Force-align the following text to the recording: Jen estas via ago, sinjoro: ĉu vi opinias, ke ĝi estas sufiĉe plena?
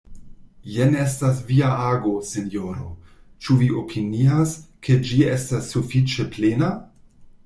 Jen 0.75 0.95
estas 0.99 1.41
via 1.49 1.67
ago, 1.89 2.13
sinjoro: 2.29 2.85
ĉu 3.47 3.57
vi 3.59 3.67
opinias, 3.81 4.55
ke 4.87 4.97
ĝi 5.11 5.21
estas 5.35 5.69
sufiĉe 5.75 6.27
plena? 6.37 6.71